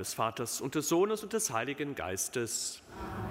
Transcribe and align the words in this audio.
Des 0.00 0.14
Vaters 0.14 0.62
und 0.62 0.76
des 0.76 0.88
Sohnes 0.88 1.22
und 1.22 1.34
des 1.34 1.50
Heiligen 1.52 1.94
Geistes. 1.94 2.82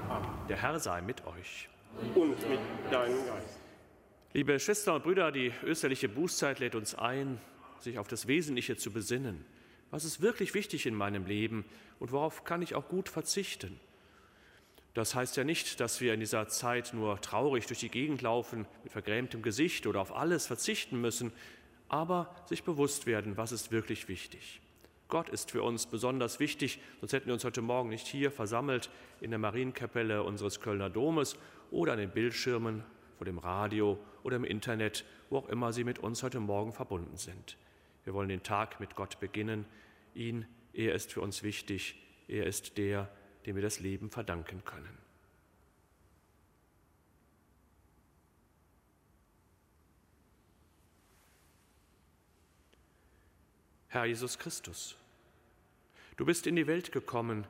Amen. 0.07 0.29
Der 0.49 0.61
Herr 0.61 0.79
sei 0.79 1.01
mit 1.01 1.25
euch. 1.25 1.67
Und 2.13 2.29
mit 2.47 2.59
deinem 2.91 3.25
Geist. 3.25 3.59
Liebe 4.33 4.59
Schwestern 4.59 4.97
und 4.97 5.03
Brüder, 5.03 5.31
die 5.31 5.51
österliche 5.63 6.07
Bußzeit 6.07 6.59
lädt 6.59 6.75
uns 6.75 6.93
ein, 6.93 7.41
sich 7.79 7.97
auf 7.97 8.07
das 8.07 8.27
Wesentliche 8.27 8.77
zu 8.77 8.91
besinnen. 8.91 9.43
Was 9.89 10.05
ist 10.05 10.21
wirklich 10.21 10.53
wichtig 10.53 10.85
in 10.85 10.93
meinem 10.93 11.25
Leben 11.25 11.65
und 11.97 12.11
worauf 12.11 12.43
kann 12.43 12.61
ich 12.61 12.75
auch 12.75 12.87
gut 12.87 13.09
verzichten? 13.09 13.79
Das 14.93 15.15
heißt 15.15 15.37
ja 15.37 15.43
nicht, 15.43 15.79
dass 15.79 16.01
wir 16.01 16.13
in 16.13 16.19
dieser 16.19 16.49
Zeit 16.49 16.93
nur 16.93 17.19
traurig 17.19 17.65
durch 17.65 17.79
die 17.79 17.89
Gegend 17.89 18.21
laufen, 18.21 18.67
mit 18.83 18.91
vergrämtem 18.91 19.41
Gesicht 19.41 19.87
oder 19.87 20.01
auf 20.01 20.15
alles 20.15 20.45
verzichten 20.45 21.01
müssen, 21.01 21.31
aber 21.87 22.35
sich 22.45 22.63
bewusst 22.63 23.07
werden, 23.07 23.37
was 23.37 23.51
ist 23.51 23.71
wirklich 23.71 24.07
wichtig. 24.07 24.61
Gott 25.09 25.29
ist 25.29 25.49
für 25.49 25.63
uns 25.63 25.87
besonders 25.87 26.39
wichtig, 26.39 26.79
sonst 26.99 27.13
hätten 27.13 27.25
wir 27.25 27.33
uns 27.33 27.43
heute 27.43 27.63
Morgen 27.63 27.89
nicht 27.89 28.05
hier 28.05 28.31
versammelt 28.31 28.91
in 29.21 29.31
der 29.31 29.39
Marienkapelle 29.39 30.21
unseres 30.21 30.61
Kölner 30.61 30.91
Domes 30.91 31.35
oder 31.71 31.93
an 31.93 31.97
den 31.97 32.11
Bildschirmen 32.11 32.83
vor 33.17 33.25
dem 33.25 33.39
Radio 33.39 33.97
oder 34.21 34.35
im 34.35 34.43
Internet, 34.43 35.03
wo 35.31 35.39
auch 35.39 35.49
immer 35.49 35.73
Sie 35.73 35.83
mit 35.83 35.97
uns 35.97 36.21
heute 36.21 36.39
Morgen 36.39 36.71
verbunden 36.71 37.17
sind. 37.17 37.57
Wir 38.03 38.13
wollen 38.13 38.29
den 38.29 38.43
Tag 38.43 38.79
mit 38.79 38.95
Gott 38.95 39.19
beginnen. 39.19 39.65
Ihn, 40.13 40.45
er 40.73 40.93
ist 40.93 41.11
für 41.11 41.21
uns 41.21 41.41
wichtig. 41.41 41.95
Er 42.27 42.45
ist 42.45 42.77
der, 42.77 43.09
dem 43.47 43.55
wir 43.55 43.63
das 43.63 43.79
Leben 43.79 44.11
verdanken 44.11 44.63
können. 44.63 44.95
Herr 53.87 54.05
Jesus 54.05 54.37
Christus, 54.37 54.98
du 56.19 56.25
bist 56.25 56.47
in 56.47 56.57
die 56.57 56.67
Welt 56.67 56.91
gekommen, 56.91 57.47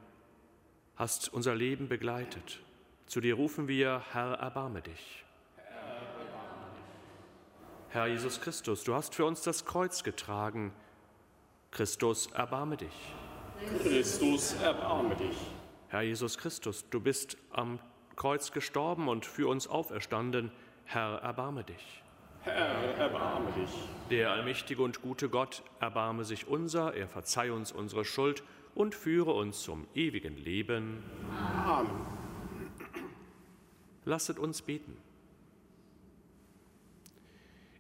hast 0.96 1.34
unser 1.34 1.56
Leben 1.56 1.90
begleitet. 1.90 2.60
Zu 3.08 3.20
dir 3.20 3.34
rufen 3.34 3.68
wir, 3.68 4.04
Herr, 4.12 4.36
erbarme 4.36 4.84
dich. 4.84 5.26
Herr 7.90 8.06
Jesus 8.06 8.40
Christus, 8.40 8.84
du 8.84 8.94
hast 8.94 9.16
für 9.16 9.26
uns 9.26 9.42
das 9.42 9.66
Kreuz 9.66 10.04
getragen. 10.04 10.72
Christus, 11.72 12.28
erbarme 12.28 12.78
dich. 12.78 13.16
Christus, 13.82 14.54
erbarme 14.62 15.16
dich. 15.16 15.38
Herr 15.88 16.02
Jesus 16.04 16.38
Christus, 16.38 16.88
du 16.92 17.00
bist 17.00 17.38
am 17.50 17.80
Kreuz 18.16 18.52
gestorben 18.52 19.08
und 19.08 19.26
für 19.26 19.50
uns 19.50 19.68
auferstanden. 19.68 20.52
Herr, 20.86 21.18
erbarme 21.24 21.64
dich. 21.64 22.04
Herr, 22.42 22.96
erbarme 23.00 23.52
dich. 23.54 23.72
Der 24.12 24.30
allmächtige 24.30 24.84
und 24.84 25.02
gute 25.02 25.28
Gott 25.28 25.64
erbarme 25.80 26.24
sich 26.24 26.48
unser, 26.48 26.94
er 26.94 27.08
verzeih 27.08 27.52
uns 27.52 27.72
unsere 27.72 28.06
Schuld 28.06 28.44
und 28.76 28.96
führe 28.96 29.34
uns 29.34 29.62
zum 29.62 29.88
ewigen 29.94 30.38
Leben. 30.38 31.04
Amen. 31.66 31.90
Lasset 34.06 34.40
uns 34.40 34.62
beten. 34.62 34.98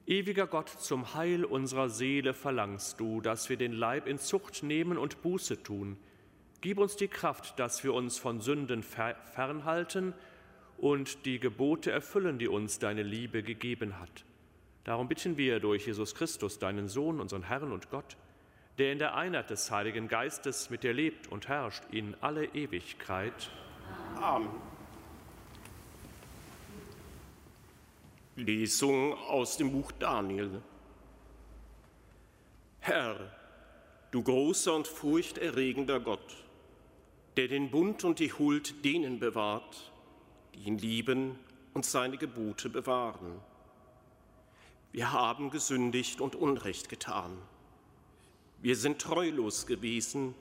Ewiger 0.05 0.47
Gott, 0.47 0.69
zum 0.69 1.13
Heil 1.13 1.45
unserer 1.45 1.87
Seele 1.89 2.33
verlangst 2.33 2.99
du, 2.99 3.21
dass 3.21 3.47
wir 3.49 3.57
den 3.57 3.73
Leib 3.73 4.07
in 4.07 4.17
Zucht 4.17 4.63
nehmen 4.63 4.97
und 4.97 5.21
Buße 5.21 5.61
tun. 5.61 5.97
Gib 6.61 6.79
uns 6.79 6.95
die 6.95 7.07
Kraft, 7.07 7.59
dass 7.59 7.83
wir 7.83 7.93
uns 7.93 8.17
von 8.17 8.41
Sünden 8.41 8.83
fernhalten 8.83 10.13
und 10.77 11.25
die 11.25 11.39
Gebote 11.39 11.91
erfüllen, 11.91 12.39
die 12.39 12.47
uns 12.47 12.79
deine 12.79 13.03
Liebe 13.03 13.43
gegeben 13.43 13.99
hat. 13.99 14.25
Darum 14.83 15.07
bitten 15.07 15.37
wir 15.37 15.59
durch 15.59 15.85
Jesus 15.85 16.15
Christus, 16.15 16.57
deinen 16.57 16.87
Sohn, 16.87 17.19
unseren 17.19 17.43
Herrn 17.43 17.71
und 17.71 17.91
Gott, 17.91 18.17
der 18.79 18.91
in 18.91 18.99
der 18.99 19.15
Einheit 19.15 19.49
des 19.49 19.69
Heiligen 19.69 20.07
Geistes 20.07 20.69
mit 20.69 20.83
dir 20.83 20.93
lebt 20.93 21.27
und 21.27 21.47
herrscht 21.47 21.83
in 21.91 22.15
alle 22.21 22.45
Ewigkeit. 22.45 23.51
Amen. 24.15 24.49
Lesung 28.35 29.13
aus 29.13 29.57
dem 29.57 29.71
Buch 29.71 29.91
Daniel. 29.91 30.61
Herr, 32.79 33.31
du 34.11 34.23
großer 34.23 34.73
und 34.73 34.87
furchterregender 34.87 35.99
Gott, 35.99 36.37
der 37.37 37.49
den 37.49 37.69
Bund 37.69 38.03
und 38.03 38.19
die 38.19 38.31
Huld 38.31 38.83
denen 38.85 39.19
bewahrt, 39.19 39.91
die 40.55 40.63
ihn 40.63 40.77
lieben 40.77 41.37
und 41.73 41.85
seine 41.85 42.17
Gebote 42.17 42.69
bewahren 42.69 43.41
wir 44.91 45.11
haben 45.11 45.51
gesündigt 45.51 46.19
und 46.19 46.35
Unrecht 46.35 46.89
getan. 46.89 47.37
Wir 48.61 48.75
sind 48.75 48.99
treulos 48.99 49.67
gewesen 49.67 50.35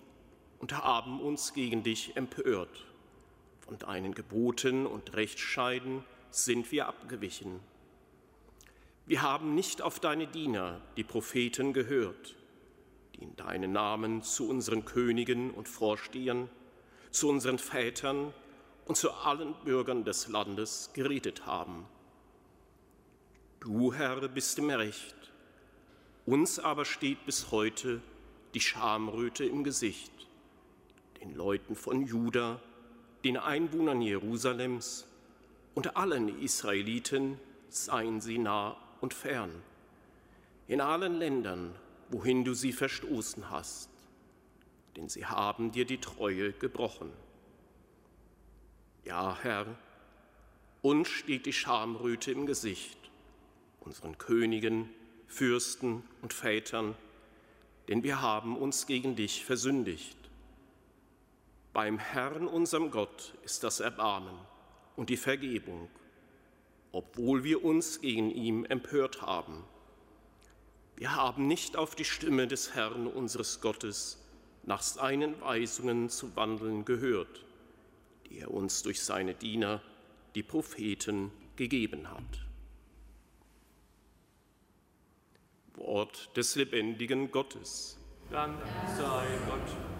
und 0.59 0.77
haben 0.77 1.21
uns 1.21 1.53
gegen 1.53 1.83
dich 1.83 2.17
empört. 2.17 2.87
Von 3.61 3.79
deinen 3.79 4.15
Geboten 4.15 4.87
und 4.87 5.15
Rechtsscheiden 5.15 6.05
sind 6.31 6.73
wir 6.73 6.89
abgewichen. 6.89 7.61
Wir 9.07 9.23
haben 9.23 9.55
nicht 9.55 9.83
auf 9.83 10.01
deine 10.01 10.27
Diener, 10.27 10.81
die 10.97 11.05
Propheten, 11.05 11.73
gehört, 11.73 12.35
die 13.15 13.23
in 13.23 13.37
deinen 13.37 13.73
Namen 13.73 14.23
zu 14.23 14.49
unseren 14.49 14.85
Königen 14.85 15.51
und 15.51 15.69
Vorstehern, 15.69 16.51
zu 17.11 17.29
unseren 17.29 17.59
Vätern 17.59 18.35
und 18.87 18.97
zu 18.97 19.13
allen 19.13 19.55
Bürgern 19.65 20.05
des 20.05 20.29
Landes 20.29 20.91
geredet 20.93 21.47
haben 21.47 21.87
Du, 23.61 23.93
Herr, 23.93 24.29
bist 24.29 24.57
im 24.61 24.71
Recht. 24.71 25.18
Uns 26.29 26.59
aber 26.59 26.85
steht 26.85 27.25
bis 27.25 27.53
heute 27.53 28.03
die 28.53 28.61
Schamröte 28.61 29.47
im 29.47 29.65
Gesicht, 29.65 30.13
den 31.23 31.35
Leuten 31.35 31.75
von 31.75 32.07
Juda, 32.07 32.61
den 33.25 33.39
Einwohnern 33.39 34.03
Jerusalems 34.03 35.07
und 35.75 35.97
allen 35.97 36.39
Israeliten, 36.43 37.41
seien 37.71 38.21
sie 38.21 38.37
nah 38.37 38.77
und 39.01 39.15
fern, 39.15 39.51
in 40.67 40.83
allen 40.83 41.15
Ländern, 41.15 41.75
wohin 42.11 42.45
du 42.45 42.53
sie 42.53 42.75
verstoßen 42.75 43.49
hast, 43.49 43.89
denn 44.97 45.09
sie 45.09 45.25
haben 45.25 45.73
dir 45.73 45.87
die 45.87 45.97
Treue 45.99 46.53
gebrochen. 46.53 47.11
Ja, 49.07 49.39
Herr, 49.41 49.65
uns 50.83 51.09
steht 51.09 51.47
die 51.47 51.55
Schamröte 51.55 52.33
im 52.33 52.45
Gesicht 52.45 52.99
unseren 53.81 54.19
Königen, 54.19 54.91
Fürsten 55.29 56.03
und 56.23 56.33
Vätern, 56.33 56.97
denn 57.87 58.03
wir 58.03 58.21
haben 58.21 58.57
uns 58.57 58.87
gegen 58.87 59.15
dich 59.15 59.45
versündigt. 59.45 60.17
Beim 61.73 61.99
Herrn, 61.99 62.49
unserem 62.49 62.91
Gott, 62.91 63.35
ist 63.45 63.63
das 63.63 63.81
Erbarmen 63.81 64.35
und 64.97 65.11
die 65.11 65.17
Vergebung, 65.17 65.89
obwohl 66.91 67.45
wir 67.45 67.65
uns 67.65 68.01
gegen 68.01 68.31
ihn 68.31 68.65
empört 68.65 69.23
haben. 69.23 69.63
Wir 70.97 71.15
haben 71.15 71.47
nicht 71.47 71.77
auf 71.77 71.95
die 71.95 72.05
Stimme 72.05 72.49
des 72.49 72.75
Herrn, 72.75 73.07
unseres 73.07 73.61
Gottes, 73.61 74.19
nach 74.65 74.83
seinen 74.83 75.41
Weisungen 75.41 76.09
zu 76.09 76.35
wandeln 76.35 76.85
gehört, 76.85 77.45
die 78.29 78.41
er 78.41 78.51
uns 78.51 78.83
durch 78.83 79.03
seine 79.03 79.35
Diener, 79.35 79.81
die 80.35 80.43
Propheten, 80.43 81.31
gegeben 81.57 82.11
hat. 82.11 82.48
Wort 85.79 86.37
des 86.37 86.57
lebendigen 86.57 87.31
Gottes. 87.31 87.99
Dank 88.31 88.59
sei 88.97 89.27
Gott. 89.47 89.98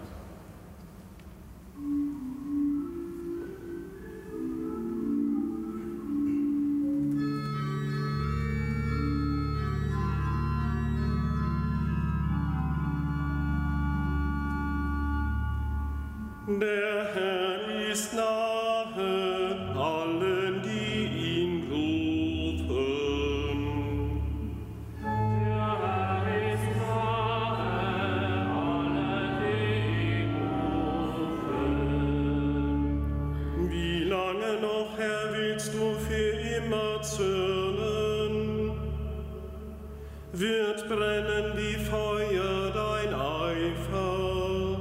Wird 40.39 40.87
brennen 40.87 41.51
wie 41.57 41.75
Feuer 41.75 42.71
dein 42.73 43.13
Eifer? 43.13 44.79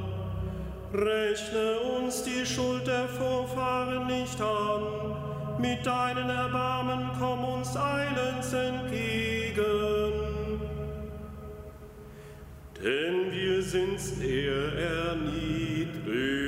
Rechne 0.94 1.80
uns 1.98 2.22
die 2.22 2.46
Schuld 2.46 2.86
der 2.86 3.08
Vorfahren 3.08 4.06
nicht 4.06 4.40
an, 4.40 5.60
mit 5.60 5.84
deinen 5.84 6.30
Erbarmen 6.30 7.10
komm 7.18 7.42
uns 7.42 7.76
eilends 7.76 8.52
entgegen. 8.52 10.12
Denn 12.80 13.32
wir 13.32 13.60
sind 13.60 13.98
sehr 13.98 14.72
erniedrigt 14.74 16.47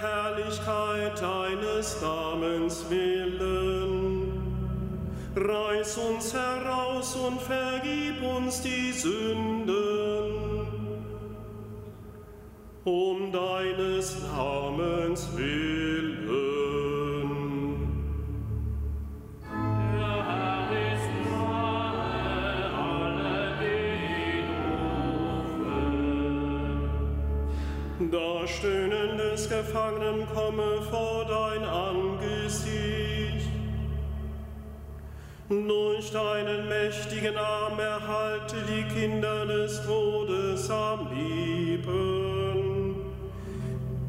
Herrlichkeit 0.00 1.20
deines 1.20 2.00
Namens 2.00 2.86
willen, 2.88 4.32
reiß 5.36 5.98
uns 5.98 6.32
heraus 6.32 7.16
und 7.16 7.38
vergib 7.40 8.22
uns 8.22 8.62
die 8.62 8.92
Sünden. 8.92 9.76
Um 12.84 13.30
deines 13.30 14.22
Namens 14.22 15.28
willen. 15.36 15.99
Stöhnen 28.60 29.16
des 29.16 29.48
Gefangenen 29.48 30.26
komme 30.34 30.82
vor 30.90 31.24
dein 31.24 31.64
Angesicht. 31.64 33.48
Durch 35.48 36.12
deinen 36.12 36.68
mächtigen 36.68 37.38
Arm 37.38 37.78
erhalte 37.80 38.56
die 38.68 38.82
Kinder 38.94 39.46
des 39.46 39.82
Todes 39.86 40.70
am 40.70 41.08
Lieben. 41.10 42.96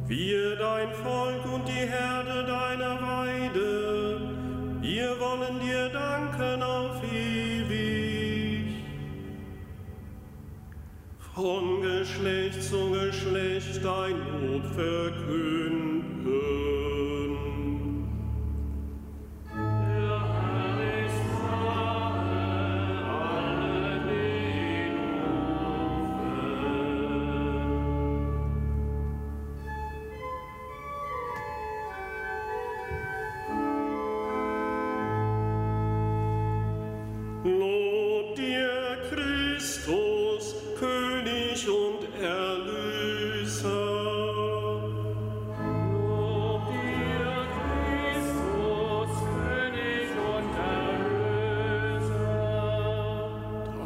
Wir, 0.07 0.57
dein 0.57 0.93
Volk 0.95 1.45
und 1.53 1.65
die 1.65 1.87
Herde 1.87 2.43
deiner 2.43 3.01
Weide, 3.01 4.19
wir 4.81 5.17
wollen 5.17 5.61
dir 5.61 5.87
danken 5.87 6.61
auf 6.61 7.01
von 11.35 11.81
Geschlecht 11.81 12.61
zu 12.61 12.91
Geschlecht 12.91 13.83
dein 13.83 14.17
Lob 14.41 14.63
verkünden. 14.75 15.90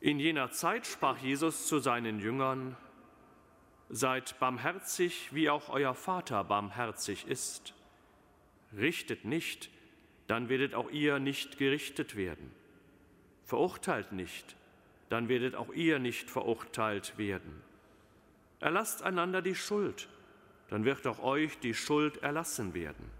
In 0.00 0.20
jener 0.20 0.50
Zeit 0.50 0.86
sprach 0.86 1.18
Jesus 1.18 1.66
zu 1.66 1.78
seinen 1.78 2.20
Jüngern, 2.20 2.76
Seid 3.88 4.38
barmherzig, 4.40 5.32
wie 5.32 5.48
auch 5.48 5.68
euer 5.68 5.94
Vater 5.94 6.42
barmherzig 6.42 7.26
ist. 7.28 7.74
Richtet 8.76 9.24
nicht, 9.24 9.70
dann 10.26 10.48
werdet 10.48 10.74
auch 10.74 10.90
ihr 10.90 11.18
nicht 11.20 11.56
gerichtet 11.58 12.16
werden. 12.16 12.50
Verurteilt 13.44 14.10
nicht, 14.12 14.56
dann 15.08 15.28
werdet 15.28 15.54
auch 15.54 15.72
ihr 15.72 16.00
nicht 16.00 16.30
verurteilt 16.30 17.16
werden. 17.16 17.62
Erlasst 18.58 19.02
einander 19.02 19.42
die 19.42 19.54
Schuld, 19.54 20.08
dann 20.68 20.84
wird 20.84 21.06
auch 21.06 21.20
euch 21.20 21.58
die 21.60 21.74
Schuld 21.74 22.18
erlassen 22.18 22.74
werden. 22.74 23.10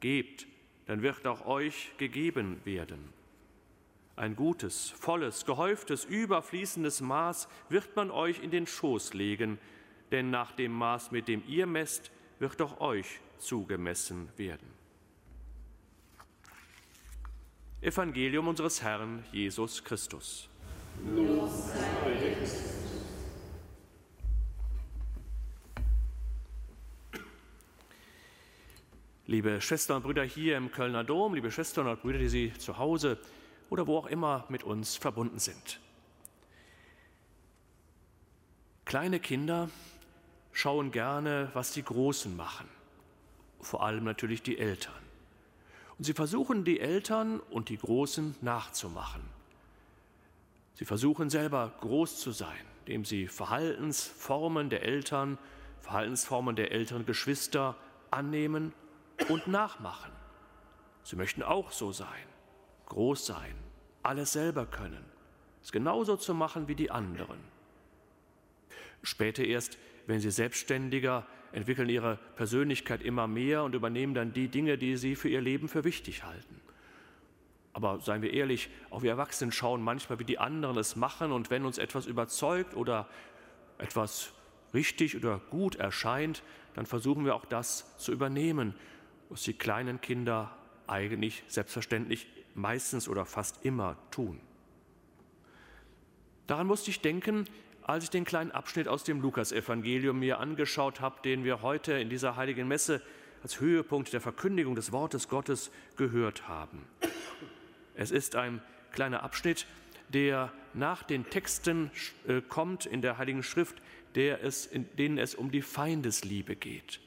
Gebt, 0.00 0.46
dann 0.86 1.02
wird 1.02 1.26
auch 1.26 1.46
euch 1.46 1.92
gegeben 1.98 2.60
werden. 2.64 3.12
Ein 4.16 4.36
gutes, 4.36 4.90
volles, 4.90 5.44
gehäuftes, 5.44 6.04
überfließendes 6.04 7.00
Maß 7.00 7.48
wird 7.68 7.96
man 7.96 8.10
euch 8.10 8.42
in 8.42 8.50
den 8.50 8.66
Schoß 8.66 9.14
legen, 9.14 9.58
denn 10.12 10.30
nach 10.30 10.52
dem 10.52 10.72
Maß, 10.72 11.10
mit 11.10 11.26
dem 11.26 11.42
ihr 11.48 11.66
messt, 11.66 12.12
wird 12.38 12.60
auch 12.62 12.80
euch 12.80 13.20
zugemessen 13.38 14.28
werden. 14.36 14.68
Evangelium 17.80 18.48
unseres 18.48 18.82
Herrn 18.82 19.24
Jesus 19.32 19.82
Christus. 19.82 20.48
Los 21.14 21.70
Liebe 29.34 29.60
Schwestern 29.60 29.96
und 29.96 30.02
Brüder 30.04 30.22
hier 30.22 30.56
im 30.56 30.70
Kölner 30.70 31.02
Dom, 31.02 31.34
liebe 31.34 31.50
Schwestern 31.50 31.88
und 31.88 32.00
Brüder, 32.00 32.20
die 32.20 32.28
Sie 32.28 32.52
zu 32.56 32.78
Hause 32.78 33.18
oder 33.68 33.88
wo 33.88 33.98
auch 33.98 34.06
immer 34.06 34.44
mit 34.48 34.62
uns 34.62 34.94
verbunden 34.94 35.40
sind. 35.40 35.80
Kleine 38.84 39.18
Kinder 39.18 39.70
schauen 40.52 40.92
gerne, 40.92 41.50
was 41.52 41.72
die 41.72 41.82
Großen 41.82 42.36
machen, 42.36 42.68
vor 43.60 43.82
allem 43.82 44.04
natürlich 44.04 44.40
die 44.40 44.56
Eltern. 44.56 45.02
Und 45.98 46.04
sie 46.04 46.12
versuchen, 46.12 46.64
die 46.64 46.78
Eltern 46.78 47.40
und 47.40 47.70
die 47.70 47.78
Großen 47.78 48.36
nachzumachen. 48.40 49.22
Sie 50.74 50.84
versuchen 50.84 51.28
selber 51.28 51.72
groß 51.80 52.20
zu 52.20 52.30
sein, 52.30 52.64
indem 52.84 53.04
sie 53.04 53.26
Verhaltensformen 53.26 54.70
der 54.70 54.84
Eltern, 54.84 55.38
Verhaltensformen 55.80 56.54
der 56.54 56.70
älteren 56.70 57.04
Geschwister 57.04 57.74
annehmen 58.12 58.72
und 59.28 59.46
nachmachen. 59.46 60.12
Sie 61.02 61.16
möchten 61.16 61.42
auch 61.42 61.70
so 61.70 61.92
sein, 61.92 62.08
groß 62.86 63.26
sein, 63.26 63.54
alles 64.02 64.32
selber 64.32 64.66
können, 64.66 65.04
es 65.62 65.72
genauso 65.72 66.16
zu 66.16 66.34
machen 66.34 66.68
wie 66.68 66.74
die 66.74 66.90
anderen. 66.90 67.38
Später 69.02 69.44
erst, 69.44 69.78
wenn 70.06 70.20
sie 70.20 70.30
selbstständiger, 70.30 71.26
entwickeln 71.52 71.88
ihre 71.88 72.18
Persönlichkeit 72.36 73.02
immer 73.02 73.26
mehr 73.26 73.62
und 73.62 73.74
übernehmen 73.74 74.14
dann 74.14 74.32
die 74.32 74.48
Dinge, 74.48 74.76
die 74.76 74.96
sie 74.96 75.14
für 75.14 75.28
ihr 75.28 75.40
Leben 75.40 75.68
für 75.68 75.84
wichtig 75.84 76.24
halten. 76.24 76.60
Aber 77.72 78.00
seien 78.00 78.22
wir 78.22 78.32
ehrlich, 78.32 78.70
auch 78.90 79.02
wir 79.02 79.10
Erwachsenen 79.10 79.52
schauen 79.52 79.82
manchmal, 79.82 80.18
wie 80.18 80.24
die 80.24 80.38
anderen 80.38 80.76
es 80.78 80.96
machen 80.96 81.32
und 81.32 81.50
wenn 81.50 81.64
uns 81.64 81.78
etwas 81.78 82.06
überzeugt 82.06 82.74
oder 82.74 83.08
etwas 83.78 84.32
richtig 84.72 85.16
oder 85.16 85.40
gut 85.50 85.76
erscheint, 85.76 86.42
dann 86.74 86.86
versuchen 86.86 87.24
wir 87.24 87.34
auch 87.34 87.44
das 87.44 87.96
zu 87.98 88.12
übernehmen 88.12 88.74
was 89.28 89.42
die 89.42 89.54
kleinen 89.54 90.00
Kinder 90.00 90.56
eigentlich 90.86 91.42
selbstverständlich 91.46 92.26
meistens 92.54 93.08
oder 93.08 93.24
fast 93.24 93.64
immer 93.64 93.96
tun. 94.10 94.40
Daran 96.46 96.66
musste 96.66 96.90
ich 96.90 97.00
denken, 97.00 97.46
als 97.82 98.04
ich 98.04 98.10
den 98.10 98.24
kleinen 98.24 98.50
Abschnitt 98.50 98.88
aus 98.88 99.04
dem 99.04 99.20
Lukasevangelium 99.20 100.18
mir 100.18 100.38
angeschaut 100.38 101.00
habe, 101.00 101.20
den 101.22 101.44
wir 101.44 101.62
heute 101.62 101.94
in 101.94 102.08
dieser 102.08 102.36
heiligen 102.36 102.68
Messe 102.68 103.02
als 103.42 103.60
Höhepunkt 103.60 104.12
der 104.12 104.20
Verkündigung 104.20 104.74
des 104.74 104.92
Wortes 104.92 105.28
Gottes 105.28 105.70
gehört 105.96 106.48
haben. 106.48 106.86
Es 107.94 108.10
ist 108.10 108.36
ein 108.36 108.62
kleiner 108.92 109.22
Abschnitt, 109.22 109.66
der 110.08 110.52
nach 110.72 111.02
den 111.02 111.28
Texten 111.28 111.90
äh, 112.26 112.40
kommt 112.40 112.86
in 112.86 113.02
der 113.02 113.18
Heiligen 113.18 113.42
Schrift, 113.42 113.76
der 114.14 114.42
es, 114.42 114.66
in 114.66 114.88
denen 114.96 115.18
es 115.18 115.34
um 115.34 115.50
die 115.50 115.62
Feindesliebe 115.62 116.56
geht. 116.56 117.00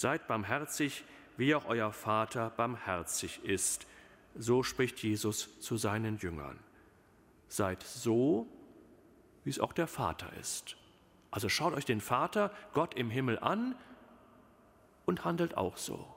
Seid 0.00 0.26
barmherzig, 0.28 1.04
wie 1.36 1.54
auch 1.54 1.66
euer 1.66 1.92
Vater 1.92 2.48
barmherzig 2.48 3.44
ist. 3.44 3.86
So 4.34 4.62
spricht 4.62 5.02
Jesus 5.02 5.60
zu 5.60 5.76
seinen 5.76 6.16
Jüngern. 6.16 6.58
Seid 7.48 7.82
so, 7.82 8.46
wie 9.44 9.50
es 9.50 9.60
auch 9.60 9.74
der 9.74 9.86
Vater 9.86 10.32
ist. 10.40 10.78
Also 11.30 11.50
schaut 11.50 11.74
euch 11.74 11.84
den 11.84 12.00
Vater, 12.00 12.50
Gott 12.72 12.94
im 12.94 13.10
Himmel 13.10 13.40
an 13.40 13.76
und 15.04 15.26
handelt 15.26 15.58
auch 15.58 15.76
so. 15.76 16.16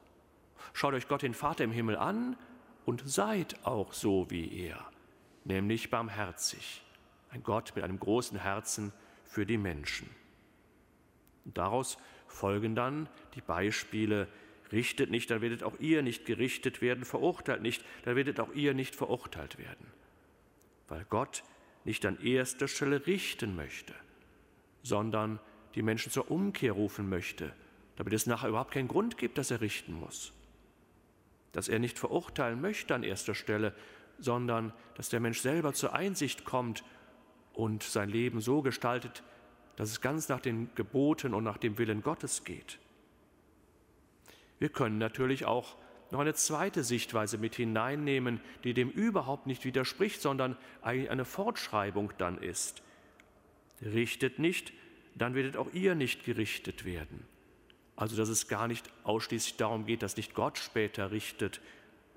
Schaut 0.71 0.93
euch 0.93 1.09
Gott 1.09 1.21
den 1.21 1.33
Vater 1.33 1.65
im 1.65 1.73
Himmel 1.73 1.97
an 1.97 2.37
und 2.85 3.03
seid 3.05 3.65
auch 3.65 3.91
so 3.91 4.29
wie 4.29 4.61
er, 4.61 4.79
nämlich 5.43 5.89
barmherzig. 5.89 6.85
ein 7.31 7.43
Gott 7.43 7.73
mit 7.75 7.83
einem 7.83 7.99
großen 7.99 8.39
Herzen 8.39 8.93
für 9.25 9.45
die 9.45 9.57
Menschen. 9.57 10.09
Und 11.43 11.57
daraus 11.57 11.97
folgen 12.33 12.75
dann 12.75 13.07
die 13.35 13.41
Beispiele, 13.41 14.27
richtet 14.71 15.11
nicht, 15.11 15.29
dann 15.29 15.41
werdet 15.41 15.63
auch 15.63 15.79
ihr 15.79 16.01
nicht 16.01 16.25
gerichtet 16.25 16.81
werden, 16.81 17.05
verurteilt 17.05 17.61
nicht, 17.61 17.85
dann 18.03 18.15
werdet 18.15 18.39
auch 18.39 18.53
ihr 18.53 18.73
nicht 18.73 18.95
verurteilt 18.95 19.57
werden. 19.57 19.87
Weil 20.87 21.05
Gott 21.09 21.43
nicht 21.85 22.05
an 22.05 22.19
erster 22.21 22.67
Stelle 22.67 23.05
richten 23.05 23.55
möchte, 23.55 23.93
sondern 24.81 25.39
die 25.75 25.81
Menschen 25.81 26.11
zur 26.11 26.29
Umkehr 26.31 26.73
rufen 26.73 27.09
möchte, 27.09 27.53
damit 27.95 28.13
es 28.13 28.25
nachher 28.25 28.49
überhaupt 28.49 28.73
keinen 28.73 28.87
Grund 28.87 29.17
gibt, 29.17 29.37
dass 29.37 29.51
er 29.51 29.61
richten 29.61 29.93
muss. 29.93 30.33
Dass 31.51 31.67
er 31.67 31.79
nicht 31.79 31.99
verurteilen 31.99 32.61
möchte 32.61 32.95
an 32.95 33.03
erster 33.03 33.35
Stelle, 33.35 33.75
sondern 34.19 34.73
dass 34.95 35.09
der 35.09 35.19
Mensch 35.19 35.39
selber 35.39 35.73
zur 35.73 35.93
Einsicht 35.93 36.45
kommt 36.45 36.83
und 37.53 37.83
sein 37.83 38.09
Leben 38.09 38.41
so 38.41 38.61
gestaltet, 38.61 39.23
dass 39.75 39.89
es 39.89 40.01
ganz 40.01 40.29
nach 40.29 40.39
den 40.39 40.69
Geboten 40.75 41.33
und 41.33 41.43
nach 41.43 41.57
dem 41.57 41.77
Willen 41.77 42.01
Gottes 42.01 42.43
geht. 42.43 42.79
Wir 44.59 44.69
können 44.69 44.97
natürlich 44.97 45.45
auch 45.45 45.75
noch 46.11 46.19
eine 46.19 46.35
zweite 46.35 46.83
Sichtweise 46.83 47.37
mit 47.37 47.55
hineinnehmen, 47.55 48.39
die 48.63 48.73
dem 48.73 48.89
überhaupt 48.89 49.47
nicht 49.47 49.65
widerspricht, 49.65 50.21
sondern 50.21 50.55
eigentlich 50.81 51.09
eine 51.09 51.25
Fortschreibung 51.25 52.13
dann 52.17 52.37
ist. 52.37 52.83
Richtet 53.81 54.39
nicht, 54.39 54.73
dann 55.15 55.33
werdet 55.33 55.57
auch 55.57 55.73
ihr 55.73 55.95
nicht 55.95 56.23
gerichtet 56.23 56.85
werden. 56.85 57.25
Also 57.95 58.15
dass 58.15 58.29
es 58.29 58.47
gar 58.47 58.67
nicht 58.67 58.89
ausschließlich 59.03 59.57
darum 59.57 59.85
geht, 59.85 60.03
dass 60.03 60.17
nicht 60.17 60.33
Gott 60.33 60.57
später 60.57 61.11
richtet, 61.11 61.61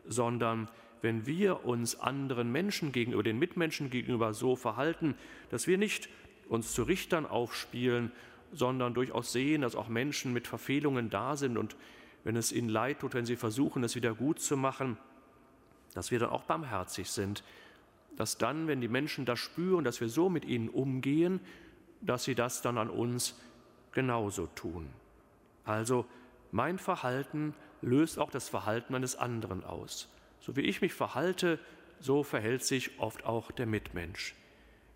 sondern 0.06 0.68
wenn 1.02 1.26
wir 1.26 1.64
uns 1.64 1.98
anderen 1.98 2.50
Menschen 2.50 2.92
gegenüber, 2.92 3.22
den 3.22 3.38
Mitmenschen 3.38 3.90
gegenüber 3.90 4.34
so 4.34 4.56
verhalten, 4.56 5.14
dass 5.50 5.66
wir 5.66 5.78
nicht 5.78 6.08
uns 6.48 6.72
zu 6.72 6.82
Richtern 6.82 7.26
aufspielen, 7.26 8.12
sondern 8.52 8.94
durchaus 8.94 9.32
sehen, 9.32 9.62
dass 9.62 9.74
auch 9.74 9.88
Menschen 9.88 10.32
mit 10.32 10.46
Verfehlungen 10.46 11.10
da 11.10 11.36
sind 11.36 11.56
und 11.56 11.76
wenn 12.24 12.36
es 12.36 12.52
ihnen 12.52 12.68
leid 12.68 13.00
tut, 13.00 13.14
wenn 13.14 13.26
sie 13.26 13.36
versuchen, 13.36 13.84
es 13.84 13.94
wieder 13.94 14.14
gut 14.14 14.40
zu 14.40 14.56
machen, 14.56 14.96
dass 15.94 16.10
wir 16.10 16.18
dann 16.18 16.30
auch 16.30 16.44
barmherzig 16.44 17.10
sind, 17.10 17.44
dass 18.16 18.38
dann, 18.38 18.66
wenn 18.66 18.80
die 18.80 18.88
Menschen 18.88 19.24
das 19.24 19.38
spüren, 19.38 19.84
dass 19.84 20.00
wir 20.00 20.08
so 20.08 20.28
mit 20.28 20.44
ihnen 20.44 20.68
umgehen, 20.68 21.40
dass 22.00 22.24
sie 22.24 22.34
das 22.34 22.62
dann 22.62 22.78
an 22.78 22.90
uns 22.90 23.38
genauso 23.92 24.46
tun. 24.48 24.88
Also 25.64 26.06
mein 26.52 26.78
Verhalten 26.78 27.54
löst 27.82 28.18
auch 28.18 28.30
das 28.30 28.48
Verhalten 28.48 28.94
eines 28.94 29.16
anderen 29.16 29.64
aus. 29.64 30.08
So 30.40 30.56
wie 30.56 30.62
ich 30.62 30.80
mich 30.80 30.94
verhalte, 30.94 31.58
so 32.00 32.22
verhält 32.22 32.64
sich 32.64 32.98
oft 32.98 33.24
auch 33.24 33.50
der 33.50 33.66
Mitmensch. 33.66 34.34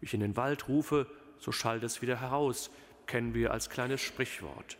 Ich 0.01 0.15
in 0.15 0.21
den 0.21 0.37
Wald 0.37 0.69
rufe, 0.69 1.07
so 1.41 1.53
schallt 1.53 1.83
es 1.83 2.03
wieder 2.03 2.21
heraus, 2.21 2.71
kennen 3.07 3.35
wir 3.35 3.51
als 3.51 3.71
kleines 3.71 4.01
Sprichwort. 4.01 4.77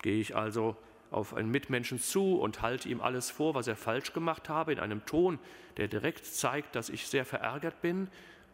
Gehe 0.00 0.20
ich 0.20 0.34
also 0.34 0.76
auf 1.10 1.34
einen 1.34 1.50
Mitmenschen 1.50 1.98
zu 1.98 2.38
und 2.40 2.62
halte 2.62 2.88
ihm 2.88 3.00
alles 3.00 3.30
vor, 3.30 3.54
was 3.54 3.66
er 3.66 3.76
falsch 3.76 4.12
gemacht 4.12 4.48
habe, 4.48 4.72
in 4.72 4.80
einem 4.80 5.04
Ton, 5.06 5.38
der 5.76 5.88
direkt 5.88 6.24
zeigt, 6.26 6.74
dass 6.74 6.88
ich 6.88 7.06
sehr 7.06 7.24
verärgert 7.24 7.80
bin, 7.82 8.08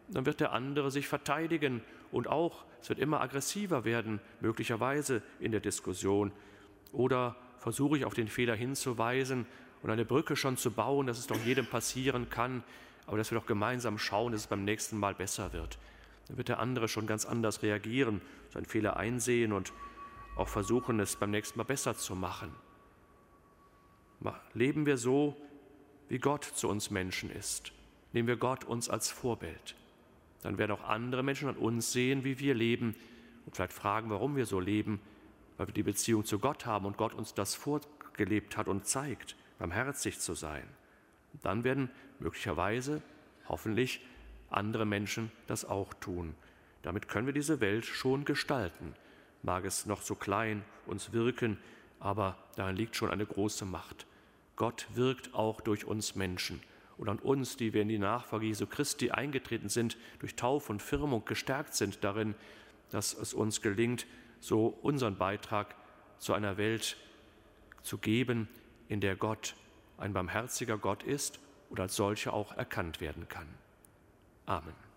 dann 0.08 0.26
wird 0.26 0.40
der 0.40 0.52
andere 0.52 0.90
sich 0.90 1.08
verteidigen 1.08 1.82
und 2.10 2.28
auch, 2.28 2.64
es 2.80 2.88
wird 2.88 2.98
immer 2.98 3.20
aggressiver 3.20 3.84
werden, 3.84 4.20
möglicherweise 4.40 5.22
in 5.40 5.52
der 5.52 5.60
Diskussion. 5.60 6.32
Oder 6.92 7.36
versuche 7.58 7.96
ich 7.96 8.04
auf 8.04 8.14
den 8.14 8.28
Fehler 8.28 8.54
hinzuweisen 8.54 9.46
und 9.82 9.90
eine 9.90 10.04
Brücke 10.04 10.36
schon 10.36 10.56
zu 10.56 10.72
bauen, 10.72 11.06
dass 11.06 11.18
es 11.18 11.26
doch 11.26 11.38
jedem 11.44 11.66
passieren 11.66 12.28
kann, 12.28 12.62
aber 13.06 13.16
dass 13.16 13.30
wir 13.30 13.38
doch 13.38 13.46
gemeinsam 13.46 13.98
schauen, 13.98 14.32
dass 14.32 14.42
es 14.42 14.46
beim 14.46 14.64
nächsten 14.64 14.98
Mal 14.98 15.14
besser 15.14 15.52
wird. 15.52 15.78
Dann 16.32 16.38
wird 16.38 16.48
der 16.48 16.60
andere 16.60 16.88
schon 16.88 17.06
ganz 17.06 17.26
anders 17.26 17.62
reagieren, 17.62 18.22
seinen 18.54 18.64
Fehler 18.64 18.96
einsehen 18.96 19.52
und 19.52 19.70
auch 20.34 20.48
versuchen, 20.48 20.98
es 20.98 21.14
beim 21.14 21.30
nächsten 21.30 21.58
Mal 21.58 21.64
besser 21.64 21.94
zu 21.94 22.14
machen. 22.14 22.50
Leben 24.54 24.86
wir 24.86 24.96
so, 24.96 25.36
wie 26.08 26.18
Gott 26.18 26.44
zu 26.44 26.70
uns 26.70 26.90
Menschen 26.90 27.30
ist. 27.30 27.72
Nehmen 28.14 28.28
wir 28.28 28.36
Gott 28.36 28.64
uns 28.64 28.88
als 28.88 29.10
Vorbild. 29.10 29.76
Dann 30.40 30.56
werden 30.56 30.72
auch 30.72 30.84
andere 30.84 31.22
Menschen 31.22 31.50
an 31.50 31.56
uns 31.58 31.92
sehen, 31.92 32.24
wie 32.24 32.38
wir 32.38 32.54
leben 32.54 32.94
und 33.44 33.54
vielleicht 33.54 33.74
fragen, 33.74 34.08
warum 34.08 34.34
wir 34.34 34.46
so 34.46 34.58
leben, 34.58 35.02
weil 35.58 35.66
wir 35.66 35.74
die 35.74 35.82
Beziehung 35.82 36.24
zu 36.24 36.38
Gott 36.38 36.64
haben 36.64 36.86
und 36.86 36.96
Gott 36.96 37.12
uns 37.12 37.34
das 37.34 37.54
vorgelebt 37.54 38.56
hat 38.56 38.68
und 38.68 38.86
zeigt, 38.86 39.36
barmherzig 39.58 40.18
zu 40.18 40.32
sein. 40.32 40.64
Und 41.34 41.44
dann 41.44 41.62
werden 41.62 41.90
möglicherweise, 42.20 43.02
hoffentlich, 43.48 44.00
andere 44.54 44.84
Menschen 44.84 45.30
das 45.46 45.64
auch 45.64 45.94
tun. 45.94 46.34
Damit 46.82 47.08
können 47.08 47.26
wir 47.26 47.34
diese 47.34 47.60
Welt 47.60 47.84
schon 47.84 48.24
gestalten. 48.24 48.94
Mag 49.42 49.64
es 49.64 49.86
noch 49.86 50.02
so 50.02 50.14
klein 50.14 50.64
uns 50.86 51.12
wirken, 51.12 51.58
aber 52.00 52.36
darin 52.56 52.76
liegt 52.76 52.96
schon 52.96 53.10
eine 53.10 53.26
große 53.26 53.64
Macht. 53.64 54.06
Gott 54.56 54.86
wirkt 54.94 55.34
auch 55.34 55.60
durch 55.60 55.84
uns 55.84 56.14
Menschen 56.14 56.60
und 56.98 57.08
an 57.08 57.18
uns, 57.18 57.56
die 57.56 57.72
wir 57.72 57.82
in 57.82 57.88
die 57.88 57.98
Nachfolge 57.98 58.46
Jesu 58.46 58.66
Christi 58.66 59.10
eingetreten 59.10 59.68
sind, 59.68 59.96
durch 60.18 60.36
Tauf 60.36 60.70
und 60.70 60.82
Firmung 60.82 61.24
gestärkt 61.24 61.74
sind 61.74 62.04
darin, 62.04 62.34
dass 62.90 63.14
es 63.14 63.34
uns 63.34 63.62
gelingt, 63.62 64.06
so 64.40 64.66
unseren 64.66 65.16
Beitrag 65.16 65.74
zu 66.18 66.34
einer 66.34 66.58
Welt 66.58 66.96
zu 67.82 67.98
geben, 67.98 68.48
in 68.88 69.00
der 69.00 69.16
Gott 69.16 69.56
ein 69.98 70.12
barmherziger 70.12 70.78
Gott 70.78 71.02
ist 71.02 71.40
und 71.70 71.80
als 71.80 71.96
solcher 71.96 72.34
auch 72.34 72.56
erkannt 72.56 73.00
werden 73.00 73.28
kann. 73.28 73.48
Amen. 74.46 74.92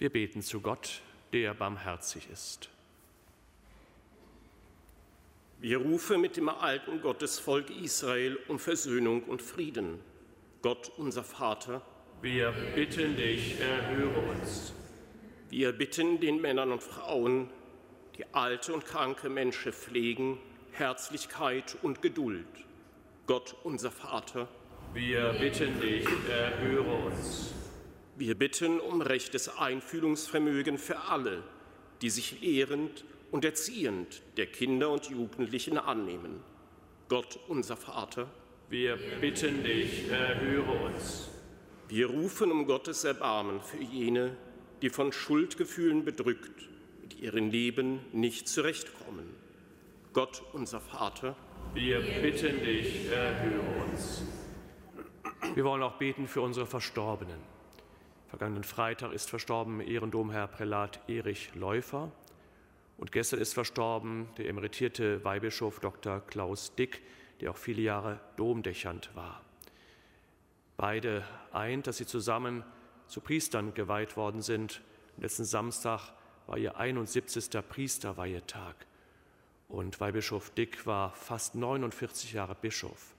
Wir 0.00 0.08
beten 0.08 0.40
zu 0.40 0.62
Gott, 0.62 1.02
der 1.34 1.52
barmherzig 1.52 2.30
ist. 2.30 2.70
Wir 5.62 5.76
rufen 5.76 6.22
mit 6.22 6.38
dem 6.38 6.48
alten 6.48 7.02
Gottesvolk 7.02 7.68
Israel 7.68 8.38
um 8.48 8.58
Versöhnung 8.58 9.24
und 9.24 9.42
Frieden. 9.42 10.00
Gott, 10.62 10.90
unser 10.96 11.22
Vater, 11.22 11.82
wir 12.22 12.54
bitten 12.74 13.14
dich, 13.14 13.60
erhöre 13.60 14.20
uns. 14.20 14.72
Wir 15.50 15.72
bitten 15.72 16.18
den 16.18 16.40
Männern 16.40 16.72
und 16.72 16.82
Frauen, 16.82 17.50
die 18.16 18.24
alte 18.32 18.72
und 18.72 18.86
kranke 18.86 19.28
Menschen 19.28 19.74
pflegen, 19.74 20.38
Herzlichkeit 20.72 21.76
und 21.82 22.00
Geduld. 22.00 22.46
Gott, 23.26 23.54
unser 23.62 23.90
Vater, 23.90 24.48
wir 24.94 25.34
bitten 25.34 25.78
dich, 25.78 26.06
erhöre 26.30 27.04
uns. 27.04 27.52
Wir 28.16 28.34
bitten 28.34 28.80
um 28.80 29.02
rechtes 29.02 29.58
Einfühlungsvermögen 29.58 30.78
für 30.78 31.00
alle, 31.00 31.42
die 32.00 32.08
sich 32.08 32.40
lehrend 32.40 33.04
und 33.30 33.44
erziehend 33.44 34.22
der 34.36 34.46
Kinder 34.46 34.90
und 34.90 35.08
Jugendlichen 35.08 35.78
annehmen. 35.78 36.40
Gott, 37.08 37.38
unser 37.48 37.76
Vater, 37.76 38.28
wir 38.68 38.96
bitten 39.20 39.64
dich, 39.64 40.08
erhöre 40.10 40.86
uns. 40.86 41.28
Wir 41.88 42.06
rufen 42.06 42.52
um 42.52 42.66
Gottes 42.66 43.04
Erbarmen 43.04 43.60
für 43.60 43.82
jene, 43.82 44.36
die 44.80 44.90
von 44.90 45.12
Schuldgefühlen 45.12 46.04
bedrückt, 46.04 46.68
mit 47.02 47.20
ihrem 47.20 47.50
Leben 47.50 48.00
nicht 48.12 48.48
zurechtkommen. 48.48 49.28
Gott, 50.12 50.42
unser 50.52 50.80
Vater, 50.80 51.36
wir 51.74 52.00
bitten 52.00 52.64
dich, 52.64 53.10
erhöre 53.10 53.84
uns. 53.90 54.22
Wir 55.54 55.64
wollen 55.64 55.82
auch 55.82 55.96
beten 55.96 56.28
für 56.28 56.42
unsere 56.42 56.66
Verstorbenen. 56.66 57.40
Vergangenen 58.28 58.62
Freitag 58.62 59.12
ist 59.12 59.28
verstorben 59.28 59.80
Ehrendomherr 59.80 60.46
Prälat 60.46 61.00
Erich 61.08 61.50
Läufer. 61.54 62.12
Und 63.00 63.12
gestern 63.12 63.40
ist 63.40 63.54
verstorben 63.54 64.28
der 64.36 64.46
emeritierte 64.46 65.24
Weihbischof 65.24 65.80
Dr. 65.80 66.20
Klaus 66.20 66.74
Dick, 66.74 67.00
der 67.40 67.50
auch 67.50 67.56
viele 67.56 67.80
Jahre 67.80 68.20
Domdächernd 68.36 69.16
war. 69.16 69.42
Beide 70.76 71.24
eint, 71.50 71.86
dass 71.86 71.96
sie 71.96 72.04
zusammen 72.04 72.62
zu 73.06 73.22
Priestern 73.22 73.72
geweiht 73.72 74.18
worden 74.18 74.42
sind. 74.42 74.82
letzten 75.16 75.46
Samstag 75.46 76.12
war 76.46 76.58
ihr 76.58 76.76
71. 76.76 77.48
Priesterweihetag. 77.66 78.76
Und 79.70 79.98
Weihbischof 79.98 80.50
Dick 80.50 80.84
war 80.84 81.14
fast 81.14 81.54
49 81.54 82.34
Jahre 82.34 82.54
Bischof, 82.54 83.14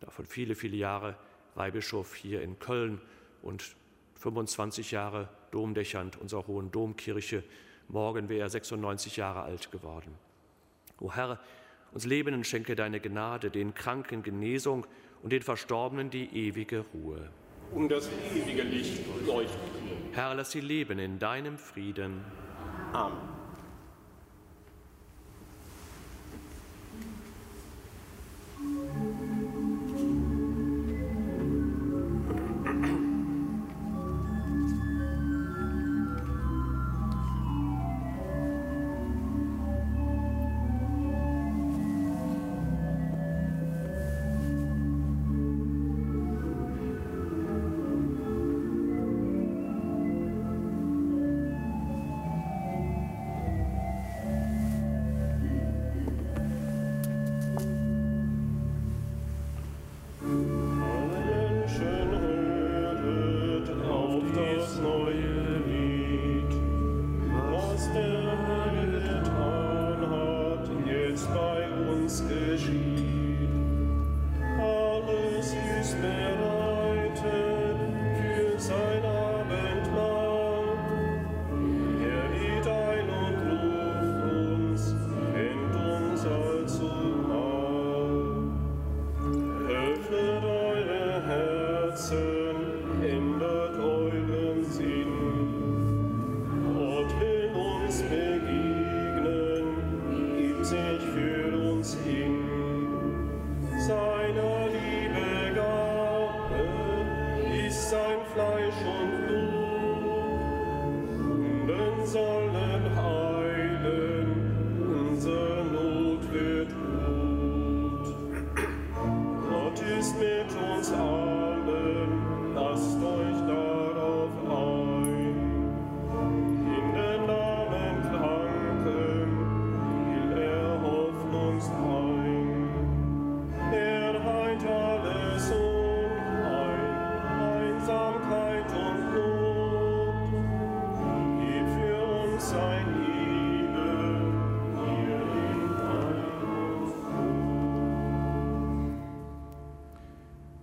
davon 0.00 0.26
viele, 0.26 0.56
viele 0.56 0.76
Jahre 0.76 1.16
Weihbischof 1.54 2.16
hier 2.16 2.42
in 2.42 2.58
Köln 2.58 3.00
und 3.40 3.76
25 4.16 4.90
Jahre 4.90 5.28
domdächernd 5.52 6.16
unserer 6.16 6.48
Hohen 6.48 6.72
Domkirche. 6.72 7.44
Morgen 7.88 8.28
wäre 8.28 8.42
er 8.42 8.50
96 8.50 9.16
Jahre 9.16 9.42
alt 9.42 9.70
geworden. 9.70 10.14
O 11.00 11.12
Herr, 11.12 11.38
uns 11.92 12.06
Lebenden 12.06 12.44
schenke 12.44 12.74
deine 12.74 13.00
Gnade, 13.00 13.50
den 13.50 13.74
Kranken 13.74 14.22
Genesung 14.22 14.86
und 15.22 15.32
den 15.32 15.42
Verstorbenen 15.42 16.10
die 16.10 16.26
ewige 16.34 16.84
Ruhe. 16.94 17.30
Um 17.72 17.88
das 17.88 18.08
ewige 18.34 18.62
Licht 18.62 19.02
leuchten. 19.26 19.60
Herr, 20.12 20.34
lass 20.34 20.50
sie 20.50 20.60
leben 20.60 20.98
in 20.98 21.18
deinem 21.18 21.58
Frieden. 21.58 22.24
Amen. 22.92 23.41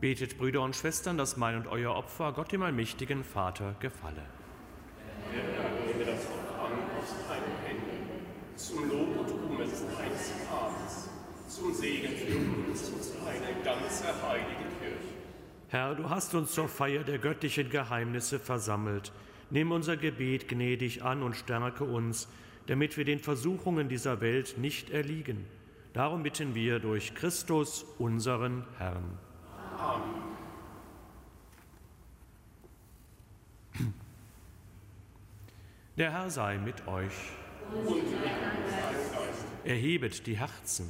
Betet, 0.10 0.40
Brüder 0.40 0.64
und 0.64 0.76
Schwestern, 0.76 1.20
dass 1.20 1.38
mein 1.38 1.56
und 1.56 1.68
euer 1.68 1.94
Opfer 1.94 2.34
Gott 2.34 2.52
dem 2.52 2.64
allmächtigen 2.64 3.24
Vater 3.24 3.76
gefalle. 3.80 4.24
Nehme 5.32 6.04
das 6.04 6.26
Opfer 6.26 6.66
an 6.66 6.72
aus 7.00 7.14
deinen 7.28 7.56
Händen, 7.64 8.26
zum 8.56 8.90
Lob 8.90 9.20
und 9.20 9.30
Ruhm 9.30 9.60
des 9.60 9.84
deines 9.84 10.32
Vaters, 10.50 11.10
zum 11.48 11.72
Segen 11.76 12.16
für 12.16 12.72
uns 12.72 12.90
und 12.90 13.28
eine 13.28 13.64
ganze 13.64 14.06
heilige 14.28 14.66
Kirche. 14.80 15.14
Herr, 15.68 15.94
du 15.94 16.10
hast 16.10 16.34
uns 16.34 16.54
zur 16.54 16.68
Feier 16.68 17.04
der 17.04 17.20
göttlichen 17.20 17.70
Geheimnisse 17.70 18.40
versammelt. 18.40 19.12
Nimm 19.52 19.72
unser 19.72 19.96
Gebet 19.96 20.48
gnädig 20.48 21.04
an 21.04 21.22
und 21.22 21.36
stärke 21.36 21.84
uns, 21.84 22.28
damit 22.66 22.98
wir 22.98 23.06
den 23.06 23.20
Versuchungen 23.20 23.90
dieser 23.90 24.22
Welt 24.22 24.58
nicht 24.58 24.90
erliegen. 24.90 25.46
Darum 25.94 26.24
bitten 26.24 26.56
wir 26.56 26.80
durch 26.80 27.14
Christus, 27.14 27.86
unseren 28.00 28.66
Herrn. 28.80 29.20
Der 35.98 36.14
Herr 36.14 36.30
sei 36.30 36.58
mit 36.58 36.88
euch. 36.88 37.12
Erhebet 39.66 40.26
die 40.28 40.38
Herzen. 40.38 40.90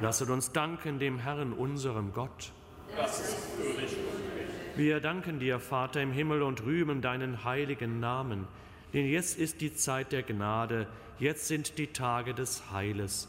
Lasset 0.00 0.30
uns 0.30 0.52
danken 0.52 0.98
dem 0.98 1.18
Herrn, 1.18 1.52
unserem 1.52 2.14
Gott. 2.14 2.52
Wir 4.76 5.00
danken 5.00 5.38
dir, 5.40 5.60
Vater 5.60 6.00
im 6.00 6.12
Himmel, 6.12 6.42
und 6.42 6.64
rühmen 6.64 7.02
deinen 7.02 7.44
heiligen 7.44 8.00
Namen. 8.00 8.48
Denn 8.94 9.06
jetzt 9.06 9.38
ist 9.38 9.60
die 9.60 9.74
Zeit 9.74 10.12
der 10.12 10.22
Gnade, 10.22 10.86
jetzt 11.18 11.48
sind 11.48 11.76
die 11.76 11.88
Tage 11.88 12.32
des 12.32 12.70
Heiles. 12.72 13.28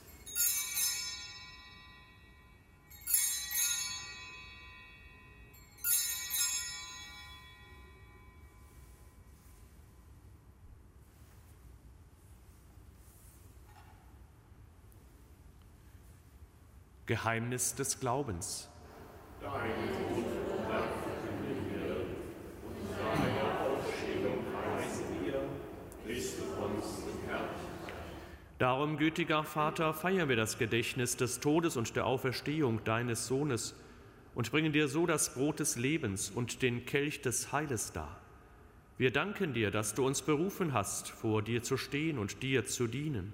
Geheimnis 17.11 17.75
des 17.75 17.99
Glaubens. 17.99 18.69
Darum, 28.57 28.97
gütiger 28.97 29.43
Vater, 29.43 29.93
feiern 29.93 30.29
wir 30.29 30.37
das 30.37 30.57
Gedächtnis 30.57 31.17
des 31.17 31.41
Todes 31.41 31.75
und 31.75 31.97
der 31.97 32.05
Auferstehung 32.05 32.81
deines 32.85 33.27
Sohnes 33.27 33.75
und 34.33 34.49
bringen 34.49 34.71
dir 34.71 34.87
so 34.87 35.05
das 35.05 35.33
Brot 35.33 35.59
des 35.59 35.75
Lebens 35.75 36.29
und 36.29 36.61
den 36.61 36.85
Kelch 36.85 37.21
des 37.21 37.51
Heiles 37.51 37.91
dar. 37.91 38.21
Wir 38.97 39.11
danken 39.11 39.53
dir, 39.53 39.69
dass 39.69 39.95
du 39.95 40.07
uns 40.07 40.21
berufen 40.21 40.71
hast, 40.71 41.09
vor 41.09 41.41
dir 41.41 41.61
zu 41.61 41.75
stehen 41.75 42.17
und 42.17 42.41
dir 42.41 42.65
zu 42.65 42.87
dienen. 42.87 43.33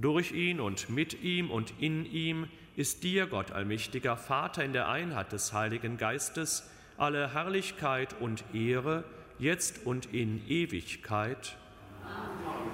Durch 0.00 0.30
ihn 0.30 0.60
und 0.60 0.88
mit 0.90 1.24
ihm 1.24 1.50
und 1.50 1.74
in 1.80 2.06
ihm 2.06 2.46
ist 2.76 3.02
dir, 3.02 3.26
Gott 3.26 3.50
allmächtiger 3.50 4.16
Vater, 4.16 4.64
in 4.64 4.72
der 4.72 4.88
Einheit 4.88 5.32
des 5.32 5.52
Heiligen 5.52 5.96
Geistes, 5.96 6.70
alle 6.96 7.34
Herrlichkeit 7.34 8.14
und 8.20 8.44
Ehre, 8.54 9.02
jetzt 9.40 9.84
und 9.86 10.14
in 10.14 10.48
Ewigkeit. 10.48 11.56
Amen. 12.04 12.70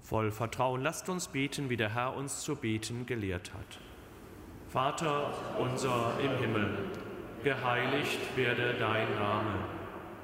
Voll 0.00 0.30
Vertrauen 0.30 0.82
lasst 0.82 1.08
uns 1.08 1.26
beten, 1.26 1.70
wie 1.70 1.76
der 1.76 1.92
Herr 1.92 2.16
uns 2.16 2.42
zu 2.42 2.54
beten 2.54 3.04
gelehrt 3.04 3.52
hat. 3.52 3.80
Vater 4.68 5.34
unser 5.58 6.12
im 6.22 6.38
Himmel, 6.38 6.78
geheiligt 7.42 8.36
werde 8.36 8.74
dein 8.78 9.12
Name 9.16 9.77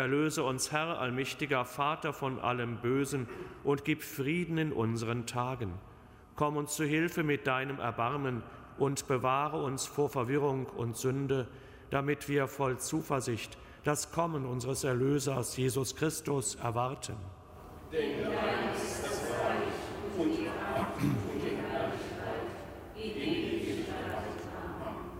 Erlöse 0.00 0.42
uns, 0.42 0.72
Herr, 0.72 0.98
allmächtiger 0.98 1.66
Vater, 1.66 2.14
von 2.14 2.38
allem 2.40 2.78
Bösen 2.78 3.28
und 3.64 3.84
gib 3.84 4.02
Frieden 4.02 4.56
in 4.56 4.72
unseren 4.72 5.26
Tagen. 5.26 5.74
Komm 6.36 6.56
uns 6.56 6.74
zu 6.74 6.84
Hilfe 6.84 7.22
mit 7.22 7.46
deinem 7.46 7.78
Erbarmen 7.78 8.42
und 8.78 9.06
bewahre 9.08 9.62
uns 9.62 9.84
vor 9.84 10.08
Verwirrung 10.08 10.64
und 10.64 10.96
Sünde, 10.96 11.48
damit 11.90 12.30
wir 12.30 12.48
voll 12.48 12.78
Zuversicht 12.78 13.58
das 13.84 14.10
Kommen 14.10 14.46
unseres 14.46 14.84
Erlösers 14.84 15.56
Jesus 15.58 15.94
Christus 15.94 16.54
erwarten. 16.54 17.16
Denn 17.92 18.22
dein 18.22 18.74
ist 18.74 19.04
das 19.04 19.20
Reich 19.38 20.18
und 20.18 20.30
die 20.30 20.44
Kraft 20.44 21.02
und 21.02 21.42
die 21.42 21.56
Herrlichkeit 21.56 22.46
in 22.96 23.16
Ewigkeit. 23.16 23.94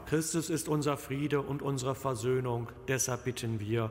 Christus 0.07 0.49
ist 0.49 0.69
unser 0.71 0.97
Friede 0.97 1.43
und 1.43 1.61
unsere 1.61 1.95
Versöhnung, 1.95 2.69
deshalb 2.89 3.25
bitten 3.25 3.61
wir, 3.61 3.91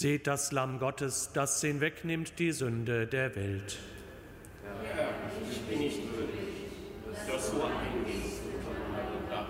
Seht 0.00 0.28
das 0.28 0.52
Lamm 0.52 0.78
Gottes, 0.78 1.30
das 1.34 1.60
hinwegnimmt 1.60 2.38
die 2.38 2.52
Sünde 2.52 3.08
der 3.08 3.34
Welt. 3.34 3.80
Herr, 4.94 5.08
ich 5.50 5.60
bin 5.62 5.80
nicht 5.80 5.98
würdig, 6.16 6.68
dass 7.26 7.50
du 7.50 7.62
eingehst 7.62 8.42
unter 8.46 8.92
meinem 8.92 9.28
Dach, 9.28 9.48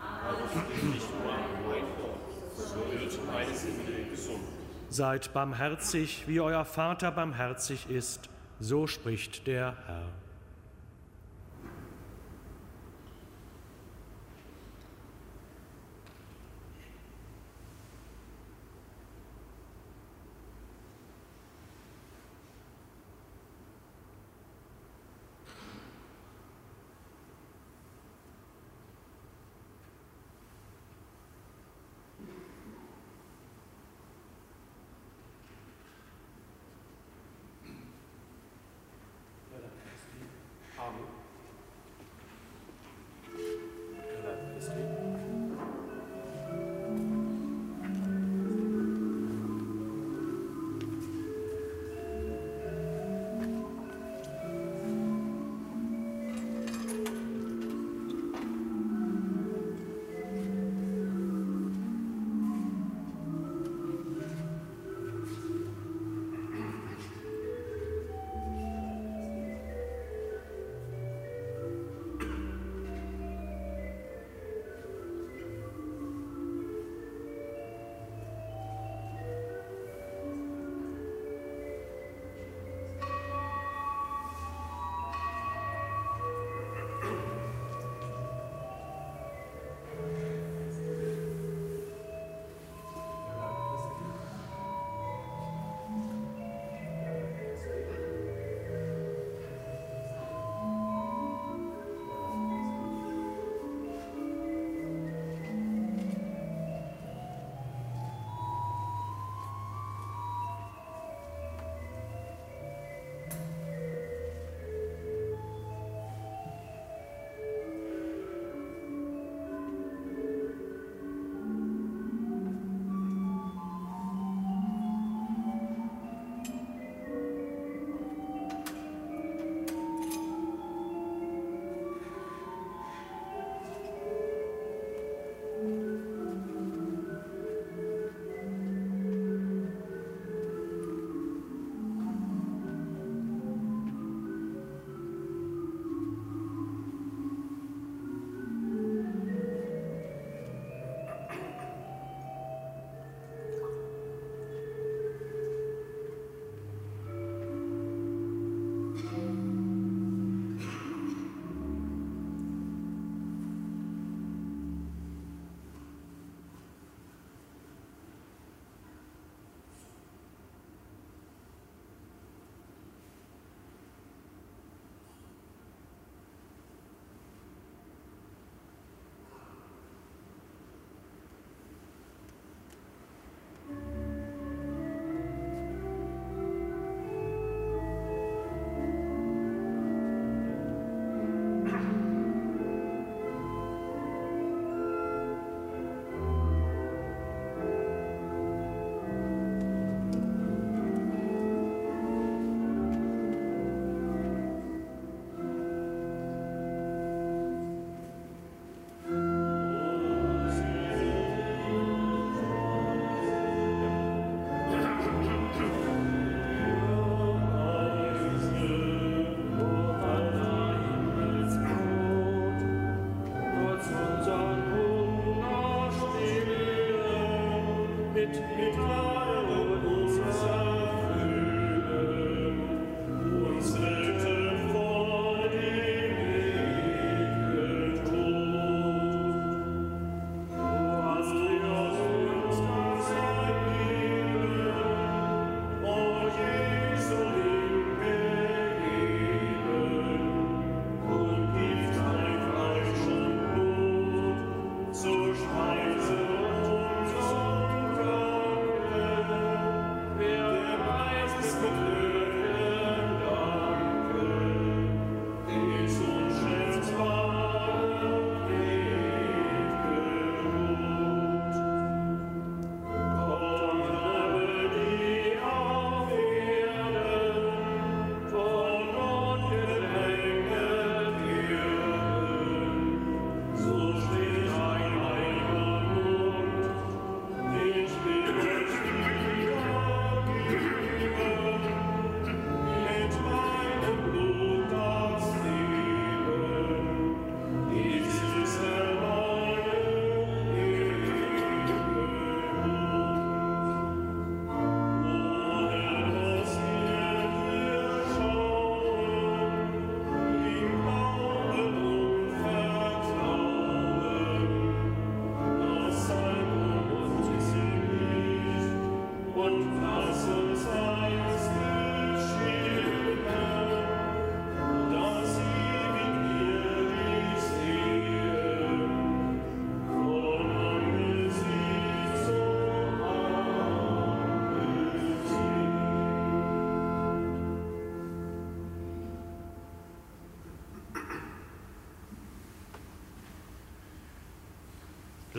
aber 0.00 0.48
sprich 0.48 0.82
nicht 0.94 1.06
nur 1.22 1.34
ein 1.34 1.84
Wort, 2.00 2.20
so 2.56 2.90
wird 2.90 3.26
meine 3.26 3.54
Seele 3.54 4.08
gesund. 4.10 4.40
Seid 4.88 5.30
barmherzig, 5.34 6.24
wie 6.26 6.40
euer 6.40 6.64
Vater 6.64 7.10
barmherzig 7.10 7.90
ist, 7.90 8.30
so 8.60 8.86
spricht 8.86 9.46
der 9.46 9.76
Herr. 9.86 10.08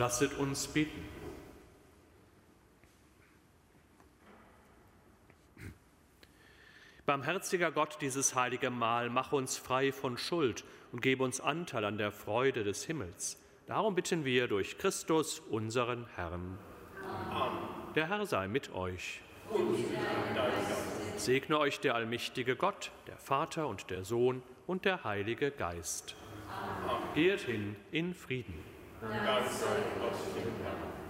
Lasset 0.04 0.34
uns 0.34 0.66
beten. 0.66 1.02
Barmherziger 7.06 7.72
Gott, 7.72 7.96
dieses 8.02 8.34
heilige 8.34 8.68
Mahl, 8.68 9.08
mach 9.08 9.32
uns 9.32 9.56
frei 9.56 9.92
von 9.92 10.18
Schuld 10.18 10.66
und 10.92 11.00
gebe 11.00 11.24
uns 11.24 11.40
Anteil 11.40 11.86
an 11.86 11.96
der 11.96 12.12
Freude 12.12 12.64
des 12.64 12.84
Himmels. 12.84 13.42
Darum 13.66 13.94
bitten 13.94 14.26
wir 14.26 14.46
durch 14.46 14.76
Christus, 14.76 15.40
unseren 15.40 16.06
Herrn. 16.16 16.58
Amen. 17.30 17.58
Der 17.94 18.06
Herr 18.10 18.26
sei 18.26 18.46
mit 18.46 18.74
euch. 18.74 19.22
Segne 21.16 21.58
euch 21.58 21.80
der 21.80 21.94
allmächtige 21.94 22.56
Gott, 22.56 22.90
der 23.06 23.16
Vater 23.16 23.68
und 23.68 23.88
der 23.88 24.04
Sohn 24.04 24.42
und 24.66 24.84
der 24.84 25.02
Heilige 25.04 25.50
Geist. 25.50 26.14
Amen. 26.50 27.14
Geht 27.14 27.40
hin 27.40 27.74
in 27.90 28.12
Frieden. 28.12 28.74
Dank 29.10 29.46
sei 29.50 29.82
Gott 30.00 30.16
dem 30.34 30.64
Herrn. 30.64 31.03